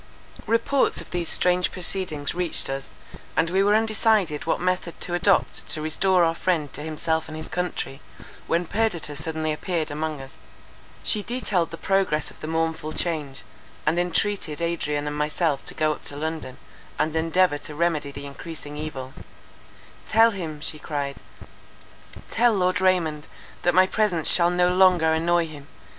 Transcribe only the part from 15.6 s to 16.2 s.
to go up to